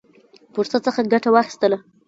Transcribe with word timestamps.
فرصت 0.53 0.81
څخه 0.87 1.09
ګټه 1.13 1.29
واخیستله. 1.31 1.77